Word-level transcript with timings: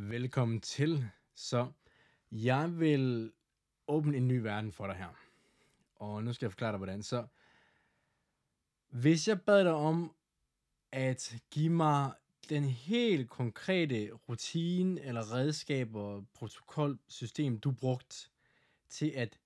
Velkommen 0.00 0.60
til. 0.60 1.10
Så 1.34 1.72
jeg 2.32 2.78
vil 2.80 3.32
åbne 3.88 4.16
en 4.16 4.28
ny 4.28 4.38
verden 4.38 4.72
for 4.72 4.86
dig 4.86 4.96
her. 4.96 5.08
Og 5.94 6.24
nu 6.24 6.32
skal 6.32 6.46
jeg 6.46 6.52
forklare 6.52 6.72
dig, 6.72 6.76
hvordan. 6.76 7.02
Så 7.02 7.26
hvis 8.88 9.28
jeg 9.28 9.42
bad 9.42 9.64
dig 9.64 9.72
om 9.72 10.14
at 10.92 11.36
give 11.50 11.70
mig 11.70 12.12
den 12.48 12.64
helt 12.64 13.30
konkrete 13.30 14.10
rutine 14.12 15.00
eller 15.00 15.34
redskaber, 15.34 16.22
protokol, 16.34 16.98
system, 17.06 17.58
du 17.60 17.70
brugt 17.70 18.30
til 18.88 19.10
at 19.10 19.38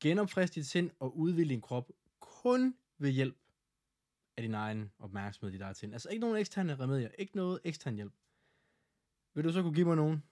genopfriske 0.00 0.54
dit 0.54 0.66
sind 0.66 0.90
og 0.98 1.16
udvide 1.16 1.48
din 1.48 1.60
krop 1.60 1.90
kun 2.20 2.74
ved 2.98 3.10
hjælp 3.10 3.36
af 4.36 4.42
din 4.42 4.54
egen 4.54 4.92
opmærksomhed, 4.98 5.52
dit 5.52 5.60
eget 5.60 5.76
sind. 5.76 5.92
Altså 5.92 6.08
ikke 6.08 6.20
nogen 6.20 6.36
eksterne 6.36 6.76
remedier, 6.76 7.10
ikke 7.18 7.36
noget 7.36 7.60
ekstern 7.64 7.94
hjælp. 7.94 8.12
Vil 9.34 9.44
du 9.44 9.52
så 9.52 9.62
kunne 9.62 9.74
give 9.74 9.86
mig 9.86 9.96
nogen? 9.96 10.22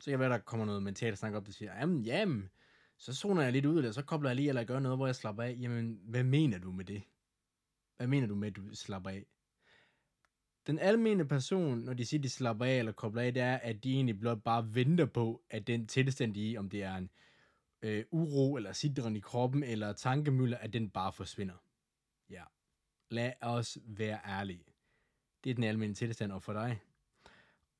Så 0.00 0.10
kan 0.10 0.18
være, 0.18 0.28
der 0.28 0.38
kommer 0.38 0.66
noget 0.66 0.82
mentalt 0.82 1.18
snak 1.18 1.34
op, 1.34 1.46
der 1.46 1.52
siger, 1.52 1.78
jamen, 1.78 2.02
jamen, 2.02 2.50
så 2.96 3.14
zoner 3.14 3.42
jeg 3.42 3.52
lidt 3.52 3.66
ud 3.66 3.78
eller 3.78 3.92
så 3.92 4.02
kobler 4.02 4.30
jeg 4.30 4.36
lige, 4.36 4.48
eller 4.48 4.64
gør 4.64 4.80
noget, 4.80 4.98
hvor 4.98 5.06
jeg 5.06 5.16
slapper 5.16 5.42
af. 5.42 5.56
Jamen, 5.60 6.00
hvad 6.04 6.24
mener 6.24 6.58
du 6.58 6.72
med 6.72 6.84
det? 6.84 7.02
Hvad 7.96 8.06
mener 8.06 8.26
du 8.26 8.34
med, 8.34 8.48
at 8.48 8.56
du 8.56 8.74
slapper 8.74 9.10
af? 9.10 9.26
Den 10.66 10.78
almindelige 10.78 11.28
person, 11.28 11.78
når 11.78 11.94
de 11.94 12.04
siger, 12.04 12.20
de 12.20 12.28
slapper 12.28 12.64
af 12.64 12.78
eller 12.78 12.92
kobler 12.92 13.22
af, 13.22 13.34
det 13.34 13.42
er, 13.42 13.56
at 13.56 13.84
de 13.84 13.94
egentlig 13.94 14.20
blot 14.20 14.42
bare 14.42 14.74
venter 14.74 15.06
på, 15.06 15.42
at 15.50 15.66
den 15.66 15.86
tilstand, 15.86 16.34
de 16.34 16.46
er 16.46 16.50
i, 16.50 16.56
om 16.56 16.70
det 16.70 16.82
er 16.82 16.96
en 16.96 17.10
øh, 17.82 18.04
uro, 18.10 18.56
eller 18.56 18.72
sidren 18.72 19.16
i 19.16 19.20
kroppen, 19.20 19.62
eller 19.62 19.92
tankemøller, 19.92 20.58
at 20.58 20.72
den 20.72 20.90
bare 20.90 21.12
forsvinder. 21.12 21.64
Ja. 22.30 22.44
Lad 23.10 23.32
os 23.40 23.78
være 23.84 24.20
ærlige. 24.26 24.71
Det 25.44 25.50
er 25.50 25.54
den 25.54 25.64
almindelige 25.64 25.94
tilstand, 25.94 26.32
og 26.32 26.42
for 26.42 26.52
dig. 26.52 26.80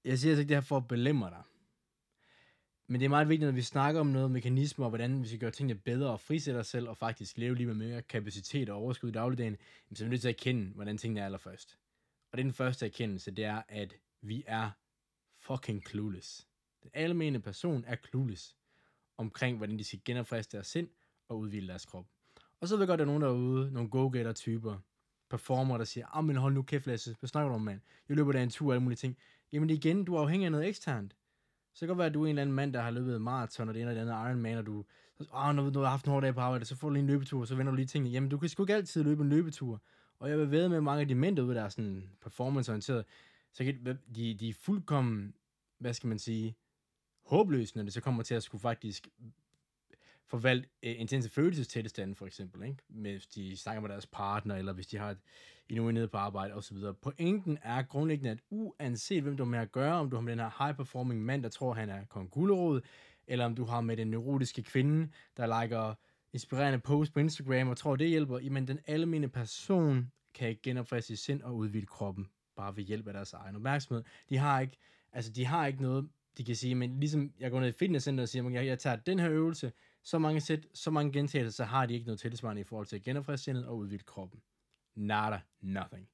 Jeg 0.04 0.18
siger 0.18 0.32
altså 0.32 0.40
ikke 0.40 0.48
det 0.48 0.56
her 0.56 0.60
for 0.60 0.76
at 0.76 0.88
belemre 0.88 1.30
dig. 1.30 1.42
Men 2.86 3.00
det 3.00 3.04
er 3.04 3.10
meget 3.10 3.28
vigtigt, 3.28 3.46
når 3.46 3.54
vi 3.54 3.62
snakker 3.62 4.00
om 4.00 4.06
noget 4.06 4.30
mekanismer, 4.30 4.86
og 4.86 4.90
hvordan 4.90 5.22
vi 5.22 5.26
skal 5.26 5.38
gøre 5.38 5.50
tingene 5.50 5.80
bedre 5.80 6.10
og 6.10 6.20
frisætte 6.20 6.58
os 6.58 6.66
selv, 6.66 6.88
og 6.88 6.96
faktisk 6.96 7.38
leve 7.38 7.54
lige 7.54 7.66
med 7.66 7.74
mere 7.74 8.02
kapacitet 8.02 8.68
og 8.68 8.76
overskud 8.76 9.08
i 9.08 9.12
dagligdagen, 9.12 9.56
så 9.94 10.04
er 10.04 10.06
vi 10.06 10.10
nødt 10.10 10.20
til 10.20 10.28
at 10.28 10.34
erkende, 10.34 10.72
hvordan 10.74 10.98
tingene 10.98 11.20
er 11.20 11.24
allerførst. 11.24 11.78
Og 12.32 12.38
det 12.38 12.42
er 12.42 12.44
den 12.44 12.52
første 12.52 12.86
erkendelse, 12.86 13.30
det 13.30 13.44
er, 13.44 13.62
at 13.68 13.94
vi 14.20 14.44
er 14.46 14.70
fucking 15.38 15.88
clueless. 15.88 16.48
Den 16.82 16.90
almene 16.94 17.40
person 17.40 17.84
er 17.86 17.96
clueless 17.96 18.56
omkring, 19.16 19.56
hvordan 19.56 19.78
de 19.78 19.84
skal 19.84 20.00
genopfriske 20.04 20.52
deres 20.52 20.66
sind 20.66 20.88
og 21.28 21.38
udvide 21.38 21.66
deres 21.66 21.86
krop. 21.86 22.06
Og 22.60 22.68
så 22.68 22.76
ved 22.76 22.82
jeg 22.82 22.88
godt, 22.88 23.00
at 23.00 23.06
der 23.06 23.12
er 23.14 23.18
nogen 23.18 23.22
derude, 23.22 23.72
nogle 23.72 23.90
go-getter-typer, 23.90 24.78
performer, 25.32 25.78
der 25.78 25.84
siger, 25.84 26.16
ah, 26.16 26.24
men 26.24 26.36
hold 26.36 26.54
nu 26.54 26.62
kæft, 26.62 26.86
Lasse, 26.86 27.16
hvad 27.20 27.28
snakker 27.28 27.48
du 27.48 27.54
om, 27.54 27.60
mand? 27.60 27.80
Jeg 28.08 28.16
løber 28.16 28.32
der 28.32 28.42
en 28.42 28.50
tur 28.50 28.66
og 28.66 28.72
alle 28.74 28.82
mulige 28.82 28.96
ting. 28.96 29.16
Jamen 29.52 29.70
igen, 29.70 30.04
du 30.04 30.14
er 30.14 30.20
afhængig 30.20 30.46
af 30.46 30.52
noget 30.52 30.68
eksternt. 30.68 31.16
Så 31.74 31.80
kan 31.80 31.88
godt 31.88 31.98
være, 31.98 32.06
at 32.06 32.14
du 32.14 32.22
er 32.22 32.26
en 32.26 32.28
eller 32.28 32.42
anden 32.42 32.56
mand, 32.56 32.72
der 32.72 32.80
har 32.80 32.90
løbet 32.90 33.20
maraton, 33.20 33.68
og 33.68 33.74
det 33.74 33.82
ene 33.82 33.90
eller 33.90 34.02
andet 34.02 34.30
Ironman, 34.30 34.58
og 34.58 34.66
du, 34.66 34.84
ah, 35.34 35.54
når 35.54 35.70
du 35.70 35.80
har 35.80 35.90
haft 35.90 36.06
en 36.06 36.12
hård 36.12 36.22
dag 36.22 36.34
på 36.34 36.40
arbejde, 36.40 36.64
så 36.64 36.76
får 36.76 36.88
du 36.88 36.92
lige 36.94 37.00
en 37.00 37.06
løbetur, 37.06 37.40
og 37.40 37.48
så 37.48 37.54
vender 37.54 37.72
du 37.72 37.76
lige 37.76 37.86
tingene. 37.86 38.10
Jamen, 38.10 38.30
du 38.30 38.38
kan 38.38 38.48
sgu 38.48 38.62
ikke 38.62 38.74
altid 38.74 39.02
løbe 39.02 39.22
en 39.22 39.28
løbetur. 39.28 39.82
Og 40.18 40.30
jeg 40.30 40.38
vil 40.38 40.50
ved 40.50 40.68
med 40.68 40.80
mange 40.80 41.00
af 41.00 41.08
de 41.08 41.14
mænd 41.14 41.36
derude, 41.36 41.54
der 41.54 41.62
er 41.62 41.68
sådan 41.68 42.10
performanceorienteret, 42.22 43.04
så 43.52 43.64
kan 43.64 43.98
de, 44.14 44.34
de 44.34 44.48
er 44.48 44.54
fuldkommen, 44.54 45.34
hvad 45.78 45.94
skal 45.94 46.08
man 46.08 46.18
sige, 46.18 46.56
håbløse, 47.24 47.76
når 47.76 47.82
det 47.82 47.92
så 47.92 48.00
kommer 48.00 48.22
til 48.22 48.34
at 48.34 48.42
skulle 48.42 48.62
faktisk 48.62 49.08
forvalt 50.26 50.68
øh, 50.82 51.00
intense 51.00 51.30
følelsestilstande, 51.30 52.14
for 52.14 52.26
eksempel, 52.26 52.62
ikke? 52.68 52.82
Med, 52.88 53.10
hvis 53.10 53.26
de 53.26 53.56
snakker 53.56 53.80
med 53.80 53.90
deres 53.90 54.06
partner, 54.06 54.56
eller 54.56 54.72
hvis 54.72 54.86
de 54.86 54.96
har 54.96 55.10
et, 55.10 55.18
en 55.68 55.94
nede 55.94 56.08
på 56.08 56.16
arbejde, 56.16 56.54
osv. 56.54 56.76
Pointen 57.02 57.58
er 57.62 57.82
grundlæggende, 57.82 58.30
at 58.30 58.38
uanset 58.50 59.22
hvem 59.22 59.36
du 59.36 59.44
har 59.44 59.50
med 59.50 59.58
at 59.58 59.72
gøre, 59.72 59.94
om 59.94 60.10
du 60.10 60.16
har 60.16 60.20
med 60.20 60.32
den 60.32 60.40
her 60.40 60.50
high-performing 60.50 61.20
mand, 61.20 61.42
der 61.42 61.48
tror, 61.48 61.74
han 61.74 61.90
er 61.90 62.04
kong 62.04 62.30
gulerod, 62.30 62.80
eller 63.26 63.44
om 63.44 63.54
du 63.54 63.64
har 63.64 63.80
med 63.80 63.96
den 63.96 64.10
neurotiske 64.10 64.62
kvinde, 64.62 65.08
der 65.36 65.62
liker 65.62 65.94
inspirerende 66.32 66.78
post 66.78 67.12
på 67.12 67.20
Instagram, 67.20 67.68
og 67.68 67.76
tror, 67.76 67.96
det 67.96 68.08
hjælper, 68.08 68.38
jamen 68.38 68.68
den 68.68 68.78
almindelige 68.86 69.30
person 69.30 70.12
kan 70.34 70.48
ikke 70.48 70.62
genopfriske 70.62 71.06
sit 71.06 71.18
sind 71.18 71.42
og 71.42 71.56
udvide 71.56 71.86
kroppen, 71.86 72.26
bare 72.56 72.76
ved 72.76 72.84
hjælp 72.84 73.06
af 73.06 73.12
deres 73.12 73.32
egen 73.32 73.56
opmærksomhed. 73.56 74.04
De 74.28 74.36
har 74.36 74.60
ikke, 74.60 74.76
altså 75.12 75.32
de 75.32 75.44
har 75.44 75.66
ikke 75.66 75.82
noget, 75.82 76.08
de 76.38 76.44
kan 76.44 76.56
sige, 76.56 76.74
men 76.74 77.00
ligesom 77.00 77.32
jeg 77.38 77.50
går 77.50 77.60
ned 77.60 77.68
i 77.68 77.72
fitnesscenter 77.72 78.22
og 78.22 78.28
siger, 78.28 78.50
jeg, 78.50 78.66
jeg 78.66 78.78
tager 78.78 78.96
den 78.96 79.18
her 79.18 79.30
øvelse, 79.30 79.72
så 80.02 80.18
mange 80.18 80.40
sæt, 80.40 80.66
så 80.74 80.90
mange 80.90 81.12
gentagelser, 81.12 81.56
så 81.56 81.64
har 81.64 81.86
de 81.86 81.94
ikke 81.94 82.06
noget 82.06 82.20
tilsvarende 82.20 82.60
i 82.60 82.64
forhold 82.64 82.86
til 82.86 82.96
at 82.96 83.02
genopfriske 83.02 83.44
sindet 83.44 83.66
og 83.66 83.76
udvide 83.76 84.02
kroppen. 84.02 84.42
Nada, 84.94 85.40
nothing. 85.60 86.08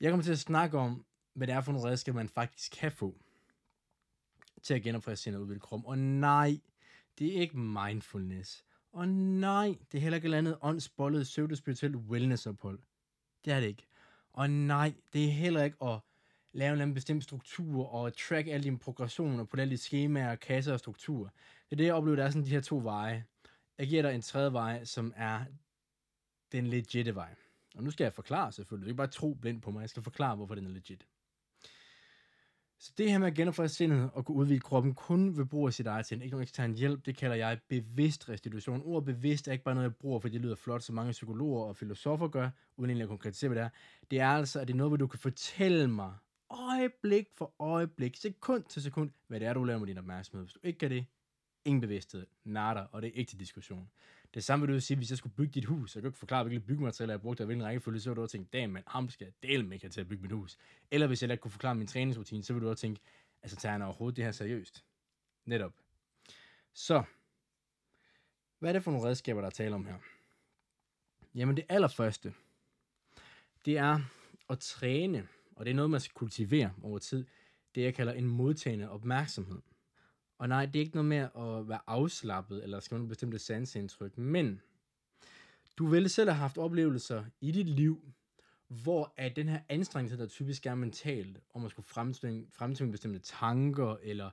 Jeg 0.00 0.10
kommer 0.10 0.24
til 0.24 0.32
at 0.32 0.38
snakke 0.38 0.78
om, 0.78 1.04
hvad 1.34 1.46
det 1.46 1.54
er 1.54 1.60
for 1.60 1.72
nogle 1.72 1.88
redskaber, 1.88 2.16
man 2.16 2.28
faktisk 2.28 2.72
kan 2.72 2.92
få 2.92 3.20
til 4.62 4.74
at 4.74 4.82
genopfriske 4.82 5.22
sindet 5.22 5.38
og 5.38 5.42
udvide 5.42 5.60
kroppen. 5.60 5.86
Og 5.86 5.98
nej, 5.98 6.60
det 7.18 7.36
er 7.36 7.40
ikke 7.40 7.58
mindfulness. 7.58 8.64
Og 8.92 9.08
nej, 9.08 9.78
det 9.92 9.98
er 9.98 10.02
heller 10.02 10.16
ikke 10.16 10.24
et 10.24 10.34
eller 10.34 10.38
andet 10.38 10.58
åndsbollet, 10.62 11.22
pseudo-spirituelt 11.22 11.96
wellnessophold. 11.96 12.78
Det 13.44 13.52
er 13.52 13.60
det 13.60 13.66
ikke. 13.66 13.86
Og 14.32 14.50
nej, 14.50 14.94
det 15.12 15.24
er 15.24 15.30
heller 15.30 15.62
ikke 15.62 15.84
at 15.84 16.00
lave 16.52 16.68
en 16.68 16.72
eller 16.72 16.82
anden 16.82 16.94
bestemt 16.94 17.24
struktur 17.24 17.94
og 17.94 18.16
track 18.16 18.48
alle 18.48 18.64
dine 18.64 18.78
progressioner 18.78 19.44
på 19.44 19.56
alle 19.56 19.70
de 19.70 19.78
skemaer, 19.78 20.34
kasser 20.34 20.72
og 20.72 20.78
strukturer. 20.78 21.28
Det 21.64 21.72
er 21.72 21.76
det, 21.76 21.84
jeg 21.84 21.94
oplever, 21.94 22.16
der 22.16 22.24
er 22.24 22.30
sådan 22.30 22.44
de 22.44 22.50
her 22.50 22.60
to 22.60 22.80
veje. 22.84 23.24
Jeg 23.78 23.88
giver 23.88 24.02
dig 24.02 24.14
en 24.14 24.22
tredje 24.22 24.52
vej, 24.52 24.84
som 24.84 25.12
er 25.16 25.44
den 26.52 26.66
legitte 26.66 27.14
vej. 27.14 27.34
Og 27.76 27.82
nu 27.84 27.90
skal 27.90 28.04
jeg 28.04 28.12
forklare 28.12 28.52
selvfølgelig. 28.52 28.86
Du 28.86 28.88
ikke 28.88 28.96
bare 28.96 29.06
tro 29.06 29.34
blind 29.34 29.62
på 29.62 29.70
mig. 29.70 29.80
Jeg 29.80 29.90
skal 29.90 30.02
forklare, 30.02 30.36
hvorfor 30.36 30.54
den 30.54 30.66
er 30.66 30.70
legit. 30.70 31.06
Så 32.78 32.92
det 32.98 33.10
her 33.10 33.18
med 33.18 33.26
at 33.26 33.34
genopfriske 33.34 33.76
sindet 33.76 34.10
og 34.12 34.24
kunne 34.24 34.36
udvide 34.36 34.60
kroppen 34.60 34.94
kun 34.94 35.36
ved 35.36 35.44
brug 35.44 35.66
af 35.66 35.72
sit 35.72 35.86
eget 35.86 36.06
sind, 36.06 36.22
ikke 36.22 36.32
nogen 36.32 36.42
ekstern 36.42 36.74
hjælp, 36.74 37.06
det 37.06 37.16
kalder 37.16 37.36
jeg 37.36 37.58
bevidst 37.68 38.28
restitution. 38.28 38.82
Ordet 38.84 39.04
bevidst 39.04 39.48
er 39.48 39.52
ikke 39.52 39.64
bare 39.64 39.74
noget, 39.74 39.88
jeg 39.88 39.96
bruger, 39.96 40.20
fordi 40.20 40.34
det 40.34 40.40
lyder 40.40 40.54
flot, 40.54 40.82
som 40.82 40.94
mange 40.94 41.12
psykologer 41.12 41.64
og 41.64 41.76
filosofer 41.76 42.28
gør, 42.28 42.50
uden 42.76 42.90
egentlig 42.90 43.02
at 43.02 43.08
konkretisere, 43.08 43.48
hvad 43.48 43.58
det 43.58 43.64
er. 43.64 43.70
Det 44.10 44.20
er 44.20 44.28
altså, 44.28 44.60
at 44.60 44.68
det 44.68 44.74
er 44.74 44.76
noget, 44.76 44.90
hvor 44.90 44.96
du 44.96 45.06
kan 45.06 45.18
fortælle 45.18 45.90
mig 45.90 46.14
øjeblik 46.50 47.28
for 47.36 47.54
øjeblik, 47.58 48.16
sekund 48.16 48.64
til 48.64 48.82
sekund, 48.82 49.10
hvad 49.26 49.40
det 49.40 49.48
er, 49.48 49.54
du 49.54 49.64
laver 49.64 49.78
med 49.78 49.86
din 49.86 49.98
opmærksomhed. 49.98 50.44
Hvis 50.44 50.52
du 50.52 50.60
ikke 50.62 50.78
kan 50.78 50.90
det, 50.90 51.06
ingen 51.64 51.80
bevidsthed, 51.80 52.26
nada, 52.44 52.86
og 52.92 53.02
det 53.02 53.08
er 53.08 53.12
ikke 53.12 53.30
til 53.30 53.40
diskussion. 53.40 53.90
Det 54.34 54.44
samme 54.44 54.66
vil 54.66 54.74
du 54.74 54.80
sige, 54.80 54.96
hvis 54.96 55.10
jeg 55.10 55.18
skulle 55.18 55.34
bygge 55.34 55.52
dit 55.52 55.64
hus, 55.64 55.90
så 55.90 56.00
kan 56.00 56.08
ikke 56.08 56.18
forklare, 56.18 56.44
hvilke 56.44 56.66
byggematerialer 56.66 57.14
jeg 57.14 57.20
brugte, 57.20 57.42
og 57.42 57.46
hvilken 57.46 57.66
rækkefølge, 57.66 58.00
så 58.00 58.10
vil 58.10 58.16
du 58.16 58.22
også 58.22 58.32
tænke, 58.32 58.48
damn 58.52 58.72
man, 58.72 58.82
ham 58.86 59.10
skal 59.10 59.24
jeg 59.24 59.50
dele 59.50 59.66
med 59.66 59.90
til 59.90 60.00
at 60.00 60.08
bygge 60.08 60.22
mit 60.22 60.32
hus. 60.32 60.58
Eller 60.90 61.06
hvis 61.06 61.22
jeg 61.22 61.30
ikke 61.30 61.42
kunne 61.42 61.50
forklare 61.50 61.74
min 61.74 61.86
træningsrutine, 61.86 62.44
så 62.44 62.52
vil 62.52 62.62
du 62.62 62.68
også 62.68 62.80
tænke, 62.80 63.00
altså 63.42 63.56
tager 63.56 63.72
han 63.72 63.82
overhovedet 63.82 64.16
det 64.16 64.24
her 64.24 64.32
seriøst? 64.32 64.84
Netop. 65.44 65.72
Så, 66.72 67.02
hvad 68.58 68.70
er 68.70 68.72
det 68.72 68.84
for 68.84 68.90
nogle 68.90 69.08
redskaber, 69.08 69.40
der 69.40 69.46
er 69.46 69.50
tale 69.50 69.74
om 69.74 69.86
her? 69.86 69.98
Jamen 71.34 71.56
det 71.56 71.64
allerførste, 71.68 72.34
det 73.64 73.78
er 73.78 74.00
at 74.50 74.58
træne, 74.58 75.28
og 75.60 75.66
det 75.66 75.70
er 75.70 75.74
noget, 75.74 75.90
man 75.90 76.00
skal 76.00 76.14
kultivere 76.14 76.72
over 76.82 76.98
tid, 76.98 77.26
det 77.74 77.82
jeg 77.82 77.94
kalder 77.94 78.12
en 78.12 78.26
modtagende 78.26 78.90
opmærksomhed. 78.90 79.62
Og 80.38 80.48
nej, 80.48 80.66
det 80.66 80.76
er 80.76 80.80
ikke 80.80 80.94
noget 80.94 81.08
med 81.08 81.16
at 81.18 81.68
være 81.68 81.80
afslappet, 81.86 82.62
eller 82.62 82.80
skal 82.80 82.98
man 82.98 83.08
bestemte 83.08 83.38
sansindtryk, 83.38 84.18
men 84.18 84.60
du 85.78 85.86
vil 85.86 86.10
selv 86.10 86.30
have 86.30 86.38
haft 86.38 86.58
oplevelser 86.58 87.24
i 87.40 87.50
dit 87.50 87.68
liv, 87.68 88.12
hvor 88.68 89.14
at 89.16 89.36
den 89.36 89.48
her 89.48 89.60
anstrengelse, 89.68 90.18
der 90.18 90.26
typisk 90.26 90.66
er 90.66 90.74
mentalt, 90.74 91.38
om 91.54 91.64
at 91.64 91.70
skulle 91.70 91.86
fremtvinge, 91.86 92.46
fremtvinge 92.50 92.92
bestemte 92.92 93.18
tanker, 93.18 93.96
eller 94.02 94.30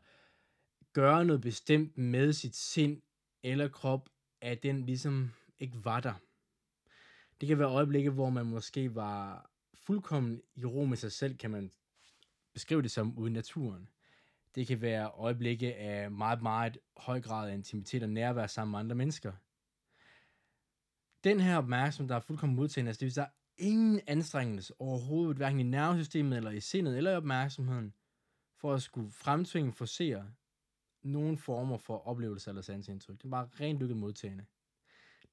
gøre 0.94 1.26
noget 1.26 1.42
bestemt 1.42 1.98
med 1.98 2.34
sit 2.34 2.56
sind 2.56 3.02
eller 3.44 3.68
krop, 3.68 4.10
at 4.42 4.64
den 4.64 4.86
ligesom 4.86 5.32
ikke 5.60 5.86
var 5.86 6.00
der. 6.00 6.14
Det 7.42 7.48
kan 7.48 7.60
være 7.60 7.72
øjeblikke, 7.72 8.10
hvor 8.10 8.30
man 8.30 8.46
måske 8.46 8.96
var 8.96 9.47
fuldkommen 9.88 10.42
i 10.56 10.66
ro 10.66 10.86
med 10.86 10.98
sig 10.98 11.12
selv, 11.12 11.38
kan 11.38 11.52
man 11.52 11.72
beskrive 12.54 12.82
det 12.82 12.92
som 12.92 13.18
uden 13.18 13.34
naturen. 13.34 13.90
Det 14.56 14.68
kan 14.68 14.82
være 14.82 15.10
øjeblikke 15.10 15.76
af 15.76 16.12
meget, 16.12 16.42
meget 16.42 16.78
høj 16.98 17.22
grad 17.22 17.50
af 17.50 17.54
intimitet 17.54 18.04
og 18.04 18.10
nærvær 18.10 18.48
sammen 18.48 18.72
med 18.72 18.80
andre 18.80 18.96
mennesker. 18.96 19.32
Den 21.24 21.40
her 21.40 21.58
opmærksomhed, 21.58 22.10
der 22.10 22.16
er 22.16 22.20
fuldkommen 22.20 22.56
modtagende, 22.56 22.90
altså 22.90 23.00
det 23.00 23.06
vil 23.06 23.14
sige, 23.14 23.28
ingen 23.58 24.02
anstrengelse 24.08 24.74
overhovedet, 24.82 25.38
hverken 25.38 25.60
i 25.60 25.64
nervesystemet 25.64 26.38
eller 26.38 26.52
i 26.52 26.60
sindet 26.60 26.98
eller 26.98 27.12
i 27.12 27.16
opmærksomheden, 27.16 27.94
for 28.56 28.74
at 28.74 28.82
skulle 28.82 29.12
fremtvinge, 29.12 29.74
forsere 29.74 30.32
nogen 31.04 31.38
former 31.38 31.78
for 31.78 32.08
oplevelse 32.08 32.50
eller 32.50 32.62
sansindtryk. 32.62 33.18
Det 33.18 33.26
er 33.26 33.30
bare 33.30 33.50
rent 33.60 33.80
lykket 33.80 33.98
modtagende. 33.98 34.46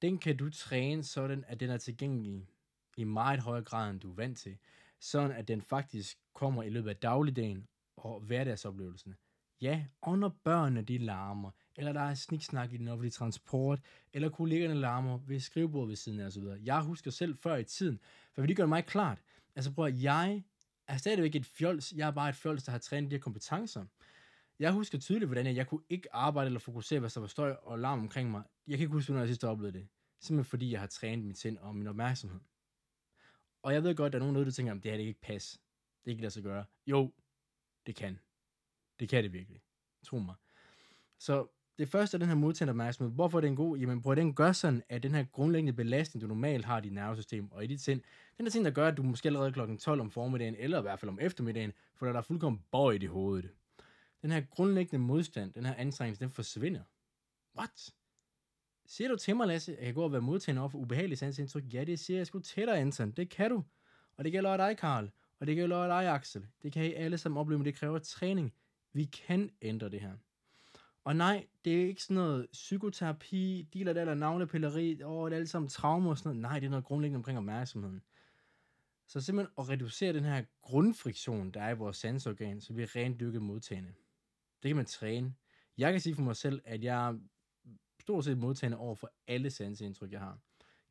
Den 0.03 0.19
kan 0.19 0.37
du 0.37 0.51
træne 0.51 1.03
sådan, 1.05 1.45
at 1.49 1.61
den 1.61 1.71
er 1.71 1.79
tilgængelig 1.79 2.49
i 2.97 3.05
meget 3.05 3.41
højere 3.41 3.65
grad, 3.65 3.91
end 3.91 4.01
du 4.01 4.11
er 4.11 4.15
vant 4.15 4.39
til. 4.39 4.57
Sådan, 5.01 5.33
at 5.33 5.49
den 5.49 5.63
faktisk 5.63 6.19
kommer 6.35 6.63
i 6.63 6.71
løbet 6.71 6.91
af 6.91 6.97
dagligdagen 6.97 7.67
og 7.97 8.21
hverdagsoplevelsen. 8.21 9.15
Ja, 9.61 9.85
og 10.03 10.19
når 10.19 10.37
børnene 10.45 10.83
de 10.83 10.99
larmer, 10.99 11.51
eller 11.77 11.93
der 11.93 12.01
er 12.01 12.15
sniksnak 12.15 12.73
i 12.73 12.77
den 12.77 12.89
offentlige 12.89 13.11
transport, 13.11 13.81
eller 14.13 14.29
kollegerne 14.29 14.75
larmer 14.75 15.19
ved 15.19 15.41
skrivebordet 15.41 15.89
ved 15.89 15.97
siden 15.97 16.21
af 16.21 16.27
osv. 16.27 16.45
Jeg 16.65 16.81
husker 16.81 17.11
selv 17.11 17.37
før 17.37 17.57
i 17.57 17.65
tiden, 17.65 18.01
for 18.33 18.43
vi 18.43 18.55
gør 18.55 18.63
det 18.63 18.69
meget 18.69 18.87
klart, 18.87 19.19
altså 19.57 19.73
prøv 19.73 19.87
at 19.87 20.03
jeg 20.03 20.45
er 20.89 20.97
stadigvæk 20.97 21.35
et 21.35 21.47
fjols. 21.47 21.93
Jeg 21.93 22.07
er 22.07 22.13
bare 22.13 22.29
et 22.29 22.35
fjols, 22.35 22.63
der 22.63 22.73
har 22.73 22.79
trænet 22.79 23.11
de 23.11 23.17
her 23.17 23.21
kompetencer. 23.21 23.85
Jeg 24.59 24.73
husker 24.73 24.99
tydeligt, 24.99 25.29
hvordan 25.29 25.57
jeg, 25.57 25.67
kunne 25.67 25.83
ikke 25.89 26.15
arbejde 26.15 26.47
eller 26.47 26.61
fokusere, 26.61 27.01
hvis 27.01 27.13
der 27.13 27.21
var 27.21 27.27
støj 27.27 27.57
og 27.63 27.79
larm 27.79 27.99
omkring 27.99 28.31
mig. 28.31 28.43
Jeg 28.67 28.79
kan 28.79 28.85
ikke 28.85 28.93
huske, 28.93 29.13
når 29.13 29.19
jeg 29.19 29.29
sidst 29.29 29.45
oplevede 29.45 29.79
det. 29.79 29.89
Simpelthen 30.21 30.51
fordi, 30.51 30.71
jeg 30.73 30.81
har 30.81 30.87
trænet 30.87 31.25
mit 31.25 31.39
sind 31.39 31.59
og 31.59 31.77
min 31.77 31.87
opmærksomhed. 31.87 32.41
Og 33.65 33.75
jeg 33.75 33.83
ved 33.83 33.95
godt, 33.95 34.07
at 34.07 34.13
der 34.13 34.19
er 34.19 34.21
nogen 34.21 34.35
derude, 34.35 34.47
der 34.47 34.53
tænker, 34.53 34.75
at 34.75 34.83
det 34.83 34.91
her 34.91 34.97
det 34.97 35.05
kan 35.05 35.09
ikke 35.09 35.21
passe. 35.21 35.59
Det 35.59 36.05
kan 36.05 36.11
ikke 36.11 36.23
lade 36.23 36.31
sig 36.31 36.43
gøre. 36.43 36.65
Jo, 36.87 37.13
det 37.87 37.97
kan. 37.97 38.19
Det 39.01 39.09
kan 39.09 39.25
det 39.25 39.33
virkelig. 39.33 39.63
Tro 40.03 40.19
mig. 40.19 40.35
Så 41.19 41.47
det 41.79 41.89
første 41.89 42.17
er 42.17 42.19
den 42.19 42.29
her 42.29 42.35
modtagende 42.35 42.71
opmærksomhed. 42.71 43.15
Hvorfor 43.15 43.39
er 43.39 43.41
den 43.41 43.57
god? 43.57 43.79
Jamen 43.79 44.03
prøv 44.03 44.13
at 44.13 44.17
den 44.17 44.35
gør 44.35 44.53
sådan, 44.53 44.83
at 44.89 45.03
den 45.03 45.15
her 45.15 45.25
grundlæggende 45.25 45.73
belastning, 45.73 46.23
du 46.23 46.27
normalt 46.27 46.65
har 46.65 46.79
i 46.79 46.81
dit 46.81 46.93
nervesystem 46.93 47.53
og 47.53 47.65
i 47.65 47.67
dit 47.67 47.81
sind, 47.81 48.01
den 48.39 48.47
er 48.47 48.51
ting, 48.51 48.65
der 48.65 48.71
gør, 48.71 48.89
at 48.89 48.97
du 48.97 49.03
måske 49.03 49.27
allerede 49.27 49.53
klokken 49.53 49.79
12 49.79 50.01
om 50.01 50.11
formiddagen, 50.11 50.57
eller 50.59 50.79
i 50.79 50.83
hvert 50.83 51.01
fald 51.01 51.09
om 51.09 51.19
eftermiddagen, 51.21 51.73
for 51.97 52.07
der 52.07 52.13
er 52.13 52.23
fuldkommen 52.23 52.63
bøjet 52.73 53.03
i 53.03 53.07
hovedet. 53.07 53.51
Den 54.23 54.31
her 54.31 54.41
grundlæggende 54.41 55.07
modstand, 55.07 55.53
den 55.53 55.67
her 55.67 55.75
anstrengelse, 55.75 56.21
den 56.21 56.31
forsvinder. 56.31 56.83
What? 57.59 57.95
Siger 58.87 59.09
du 59.09 59.17
til 59.17 59.37
mig, 59.37 59.47
Lasse, 59.47 59.73
at 59.73 59.79
jeg 59.79 59.87
kan 59.87 59.95
gå 59.95 60.03
og 60.03 60.13
være 60.13 60.21
modtagende 60.21 60.61
over 60.61 60.69
for 60.69 60.79
ubehagelige 60.79 61.17
sansindtryk? 61.17 61.75
Ja, 61.75 61.85
det 61.85 61.99
siger 61.99 62.17
jeg 62.17 62.27
sgu 62.27 62.39
til 62.39 62.67
dig, 62.67 62.79
Anton. 62.79 63.11
Det 63.11 63.31
kan 63.31 63.51
du. 63.51 63.65
Og 64.17 64.25
det 64.25 64.33
gælder 64.33 64.57
dig, 64.57 64.77
Karl. 64.77 65.11
Og 65.41 65.47
det 65.47 65.57
gælder 65.57 65.87
dig, 65.87 66.09
Axel. 66.09 66.47
Det 66.63 66.73
kan 66.73 66.85
I 66.85 66.93
alle 66.93 67.19
sammen 67.19 67.41
opleve, 67.41 67.59
men 67.59 67.67
det 67.67 67.75
kræver 67.75 67.99
træning. 67.99 68.53
Vi 68.93 69.05
kan 69.05 69.51
ændre 69.63 69.89
det 69.89 70.01
her. 70.01 70.13
Og 71.05 71.17
nej, 71.17 71.47
det 71.65 71.83
er 71.83 71.87
ikke 71.87 72.03
sådan 72.03 72.15
noget 72.15 72.47
psykoterapi, 72.53 73.69
dealer 73.75 73.93
det 73.93 74.01
eller 74.01 74.15
navlepilleri, 74.15 75.01
og 75.03 75.31
det 75.31 75.37
er 75.37 75.41
alt 75.41 75.49
sammen 75.49 75.69
traumer 75.69 76.11
og 76.11 76.19
sådan 76.19 76.29
noget. 76.29 76.43
Nej, 76.43 76.59
det 76.59 76.67
er 76.67 76.71
noget 76.71 76.85
grundlæggende 76.85 77.17
omkring 77.17 77.39
opmærksomheden. 77.39 78.03
Så 79.07 79.21
simpelthen 79.21 79.55
at 79.59 79.69
reducere 79.69 80.13
den 80.13 80.25
her 80.25 80.45
grundfriktion, 80.63 81.51
der 81.51 81.63
er 81.63 81.71
i 81.71 81.77
vores 81.77 81.97
sansorgan, 81.97 82.61
så 82.61 82.73
vi 82.73 82.83
er 82.83 82.97
rent 82.97 83.21
dykket 83.21 83.43
modtagende. 83.43 83.93
Det 84.63 84.69
kan 84.69 84.77
man 84.77 84.87
træne. 84.87 85.35
Jeg 85.79 85.93
kan 85.93 86.01
sige 86.01 86.15
for 86.15 86.23
mig 86.23 86.37
selv, 86.37 86.61
at 86.65 86.85
jeg 86.85 87.15
stort 88.05 88.25
set 88.25 88.39
modtagende 88.39 88.79
over 88.79 88.95
for 88.95 89.13
alle 89.29 89.51
sansindtryk, 89.51 90.13
jeg 90.13 90.21
har. 90.21 90.39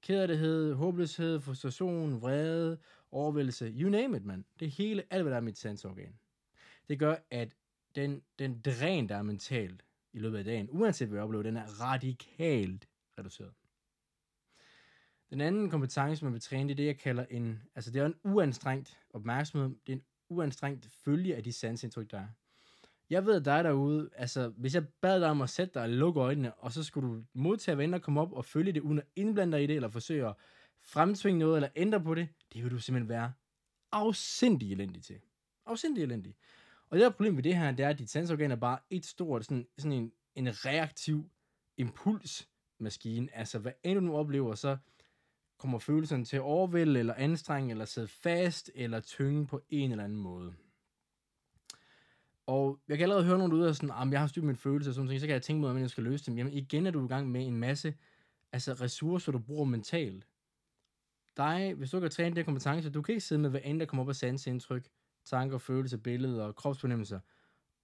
Kederlighed, 0.01 0.73
håbløshed, 0.73 1.39
frustration, 1.39 2.21
vrede, 2.21 2.77
overvældelse, 3.11 3.65
you 3.65 3.89
name 3.89 4.17
it, 4.17 4.25
man. 4.25 4.45
Det 4.59 4.71
hele, 4.71 5.03
alt 5.09 5.23
hvad 5.23 5.31
der 5.31 5.37
er 5.37 5.41
mit 5.41 5.57
sansorgan. 5.57 6.19
Det 6.89 6.99
gør, 6.99 7.15
at 7.31 7.55
den, 7.95 8.21
den 8.39 8.61
dræn, 8.61 9.09
der 9.09 9.15
er 9.15 9.21
mentalt, 9.21 9.85
i 10.13 10.19
løbet 10.19 10.37
af 10.37 10.43
dagen, 10.43 10.67
uanset 10.71 11.07
hvad 11.07 11.17
jeg 11.17 11.23
oplever, 11.23 11.43
den 11.43 11.57
er 11.57 11.81
radikalt 11.81 12.87
reduceret. 13.19 13.53
Den 15.29 15.41
anden 15.41 15.69
kompetence, 15.69 16.25
man 16.25 16.33
vil 16.33 16.41
træne, 16.41 16.67
det 16.67 16.71
er 16.71 16.75
det, 16.75 16.85
jeg 16.85 16.97
kalder 16.97 17.25
en, 17.25 17.61
altså 17.75 17.91
det 17.91 18.01
er 18.01 18.05
en 18.05 18.15
uanstrengt 18.23 18.99
opmærksomhed, 19.09 19.69
det 19.87 19.93
er 19.93 19.97
en 19.97 20.03
uanstrengt 20.29 20.89
følge 21.05 21.35
af 21.35 21.43
de 21.43 21.51
sansindtryk, 21.51 22.11
der 22.11 22.19
er. 22.19 22.27
Jeg 23.13 23.25
ved 23.25 23.41
dig 23.41 23.63
derude, 23.63 24.09
altså 24.15 24.49
hvis 24.49 24.75
jeg 24.75 24.87
bad 25.01 25.19
dig 25.19 25.29
om 25.29 25.41
at 25.41 25.49
sætte 25.49 25.73
dig 25.73 25.81
og 25.81 25.89
lukke 25.89 26.19
øjnene, 26.19 26.53
og 26.53 26.71
så 26.71 26.83
skulle 26.83 27.09
du 27.09 27.23
modtage, 27.33 27.75
hvad 27.75 27.87
der 27.87 27.99
komme 27.99 28.21
op 28.21 28.33
og 28.33 28.45
følge 28.45 28.71
det, 28.71 28.79
uden 28.79 28.99
at 28.99 29.05
indblande 29.15 29.57
dig 29.57 29.63
i 29.63 29.67
det, 29.67 29.75
eller 29.75 29.89
forsøge 29.89 30.27
at 30.27 30.35
fremtvinge 30.81 31.39
noget, 31.39 31.55
eller 31.55 31.69
ændre 31.75 32.01
på 32.01 32.15
det, 32.15 32.27
det 32.53 32.63
vil 32.63 32.71
du 32.71 32.79
simpelthen 32.79 33.09
være 33.09 33.33
afsindig 33.91 34.71
elendig 34.71 35.03
til. 35.03 35.19
Afsindig 35.65 36.03
elendig. 36.03 36.35
Og 36.89 36.97
det 36.97 37.03
der 37.03 37.09
problem 37.09 37.35
ved 37.35 37.43
det 37.43 37.57
her, 37.57 37.71
det 37.71 37.85
er, 37.85 37.89
at 37.89 37.99
dit 37.99 38.09
sansorgan 38.09 38.51
er 38.51 38.55
bare 38.55 38.79
et 38.89 39.05
stort, 39.05 39.45
sådan, 39.45 39.67
sådan 39.77 39.91
en, 39.91 40.11
en 40.35 40.65
reaktiv 40.65 41.29
impulsmaskine. 41.77 43.27
Altså, 43.33 43.59
hvad 43.59 43.71
end 43.83 43.95
du 43.95 44.01
nu 44.01 44.17
oplever, 44.17 44.55
så 44.55 44.77
kommer 45.59 45.79
følelserne 45.79 46.25
til 46.25 46.35
at 46.37 46.41
overvælde, 46.41 46.99
eller 46.99 47.13
anstrenge, 47.13 47.71
eller 47.71 47.85
sidde 47.85 48.07
fast, 48.07 48.71
eller 48.75 48.99
tynge 48.99 49.47
på 49.47 49.61
en 49.69 49.91
eller 49.91 50.03
anden 50.03 50.19
måde. 50.19 50.53
Og 52.45 52.79
jeg 52.87 52.97
kan 52.97 53.03
allerede 53.03 53.25
høre 53.25 53.37
nogen 53.37 53.53
ud 53.53 53.61
af 53.61 53.75
sådan, 53.75 54.07
at 54.07 54.11
jeg 54.11 54.19
har 54.19 54.27
styr 54.27 54.41
på 54.41 54.45
mine 54.45 54.57
følelser, 54.57 54.91
og 54.91 54.95
sådan 54.95 55.07
ting, 55.07 55.19
så 55.19 55.27
kan 55.27 55.33
jeg 55.33 55.41
tænke 55.41 55.59
mig, 55.59 55.67
hvordan 55.67 55.81
jeg 55.81 55.89
skal 55.89 56.03
løse 56.03 56.25
dem. 56.25 56.37
Jamen 56.37 56.53
igen 56.53 56.87
er 56.87 56.91
du 56.91 57.05
i 57.05 57.07
gang 57.07 57.31
med 57.31 57.47
en 57.47 57.57
masse 57.57 57.93
altså 58.51 58.73
ressourcer, 58.73 59.31
du 59.31 59.39
bruger 59.39 59.65
mentalt. 59.65 60.27
Dig, 61.37 61.73
hvis 61.73 61.91
du 61.91 61.99
kan 61.99 62.09
træne 62.09 62.35
de 62.35 62.43
kompetencer, 62.43 62.89
du 62.89 63.01
kan 63.01 63.13
ikke 63.13 63.25
sidde 63.25 63.41
med, 63.41 63.49
hvad 63.49 63.61
end 63.63 63.79
der 63.79 63.85
kommer 63.85 64.03
op 64.03 64.09
af 64.09 64.15
sansindtryk, 64.15 64.89
tanker, 65.25 65.57
følelser, 65.57 65.97
billeder 65.97 66.43
og 66.45 66.55
kropsfornemmelser, 66.55 67.19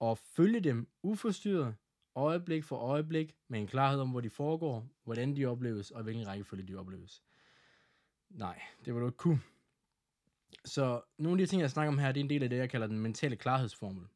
og 0.00 0.18
følge 0.18 0.60
dem 0.60 0.88
uforstyrret, 1.02 1.74
øjeblik 2.14 2.64
for 2.64 2.76
øjeblik, 2.76 3.36
med 3.48 3.60
en 3.60 3.66
klarhed 3.66 4.00
om, 4.00 4.10
hvor 4.10 4.20
de 4.20 4.30
foregår, 4.30 4.86
hvordan 5.04 5.36
de 5.36 5.46
opleves, 5.46 5.90
og 5.90 6.02
hvilken 6.02 6.26
rækkefølge 6.26 6.62
de 6.62 6.76
opleves. 6.76 7.22
Nej, 8.30 8.62
det 8.84 8.94
var 8.94 9.00
du 9.00 9.06
ikke 9.06 9.16
kunne. 9.16 9.40
Så 10.64 11.00
nogle 11.18 11.42
af 11.42 11.46
de 11.46 11.50
ting, 11.50 11.62
jeg 11.62 11.70
snakker 11.70 11.92
om 11.92 11.98
her, 11.98 12.12
det 12.12 12.20
er 12.20 12.24
en 12.24 12.30
del 12.30 12.42
af 12.42 12.50
det, 12.50 12.56
jeg 12.56 12.70
kalder 12.70 12.86
den 12.86 12.98
mentale 12.98 13.36
klarhedsformel. 13.36 14.06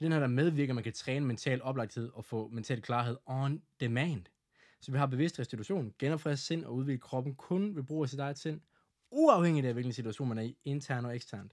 Den 0.00 0.12
her, 0.12 0.20
der 0.20 0.26
medvirker, 0.26 0.72
at 0.72 0.74
man 0.74 0.84
kan 0.84 0.92
træne 0.92 1.26
mental 1.26 1.62
oplagthed 1.62 2.10
og 2.14 2.24
få 2.24 2.48
mental 2.48 2.82
klarhed 2.82 3.16
on 3.26 3.62
demand. 3.80 4.22
Så 4.80 4.92
vi 4.92 4.98
har 4.98 5.06
bevidst 5.06 5.38
restitution, 5.38 5.94
genopfrisk 5.98 6.46
sind 6.46 6.64
og 6.64 6.74
udvikle 6.74 7.00
kroppen 7.00 7.34
kun 7.34 7.76
ved 7.76 7.82
brug 7.82 8.02
af 8.02 8.08
sit 8.08 8.18
eget 8.18 8.38
sind, 8.38 8.60
uafhængigt 9.10 9.66
af 9.66 9.72
hvilken 9.72 9.92
situation 9.92 10.28
man 10.28 10.38
er 10.38 10.42
i, 10.42 10.56
internt 10.64 11.06
og 11.06 11.14
eksternt 11.14 11.52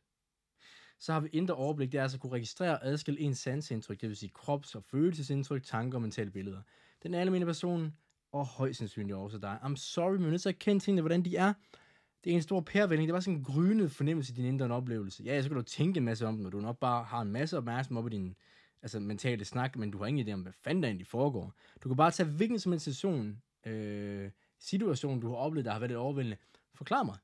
så 1.04 1.14
har 1.14 1.20
vi 1.20 1.30
indre 1.32 1.54
overblik, 1.54 1.92
det 1.92 1.98
er 1.98 2.02
altså 2.02 2.18
at 2.18 2.22
kunne 2.22 2.32
registrere 2.32 2.72
og 2.72 2.86
adskille 2.88 3.20
ens 3.20 3.40
sansindtryk, 3.40 4.02
det 4.02 4.10
vil 4.10 4.18
sige 4.18 4.32
krops- 4.36 4.76
og 4.76 4.84
følelsesindtryk, 4.84 5.64
tanker 5.64 5.98
og 5.98 6.02
mentale 6.02 6.32
billeder. 6.32 6.62
Den 7.04 7.14
almindelige 7.14 7.46
person, 7.46 7.94
og 8.32 8.46
højst 8.46 8.80
sandsynligt 8.80 9.18
også 9.18 9.38
dig. 9.38 9.60
I'm 9.64 9.76
sorry, 9.76 10.12
men 10.12 10.20
vi 10.22 10.26
er 10.26 10.30
nødt 10.30 10.42
til 10.42 10.50
at 10.50 10.60
kende 10.60 10.84
tingene, 10.84 11.02
hvordan 11.02 11.26
de 11.26 11.36
er. 11.36 11.54
Det 12.24 12.32
er 12.32 12.36
en 12.36 12.42
stor 12.42 12.62
pærvending. 12.62 13.08
Det 13.08 13.14
var 13.14 13.20
sådan 13.20 13.38
en 13.38 13.44
grynet 13.44 13.92
fornemmelse 13.92 14.34
i 14.34 14.36
din 14.36 14.46
indre 14.46 14.76
oplevelse. 14.76 15.24
Ja, 15.24 15.42
så 15.42 15.50
kan 15.50 15.56
du 15.56 15.62
tænke 15.64 15.98
en 15.98 16.04
masse 16.04 16.28
om 16.28 16.38
den, 16.38 16.46
og 16.46 16.52
du 16.52 16.60
nok 16.60 16.80
bare 16.80 17.04
har 17.04 17.22
en 17.22 17.32
masse 17.32 17.58
opmærksomhed 17.58 18.04
op 18.04 18.08
i 18.08 18.16
din 18.16 18.36
altså, 18.82 19.00
mentale 19.00 19.46
snak, 19.46 19.76
men 19.76 19.92
du 19.92 19.98
har 19.98 20.06
ingen 20.06 20.28
idé 20.28 20.34
om, 20.34 20.42
hvad 20.42 20.54
fanden 20.54 20.84
der 20.84 20.90
egentlig 20.90 21.08
foregår. 21.08 21.54
Du 21.84 21.90
kan 21.90 21.98
bare 21.98 22.12
tage 22.12 22.30
hvilken 22.30 22.60
som 22.60 22.72
helst 22.72 22.84
situation, 22.84 23.42
øh, 23.66 24.32
situation, 24.60 25.20
du 25.20 25.30
har 25.30 25.36
oplevet, 25.36 25.66
der 25.66 25.72
har 25.72 25.80
været 25.80 25.90
lidt 25.90 25.98
overvældende. 25.98 26.38
Forklar 26.76 27.04
mig. 27.04 27.18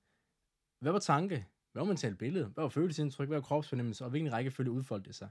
Hvad 0.80 0.92
var 0.92 1.00
tanke? 1.00 1.46
Hvad 1.72 1.82
var 1.82 1.88
mentalt 1.88 2.18
billede? 2.18 2.46
Hvad 2.46 2.62
var 2.62 2.70
følelsesindtryk? 2.70 3.28
Hvad 3.28 3.38
var 3.38 3.42
kropsfornemmelse? 3.42 4.04
Og 4.04 4.10
hvilken 4.10 4.34
rækkefølge 4.34 4.72
udfoldte 4.72 5.08
det 5.08 5.16
sig? 5.16 5.30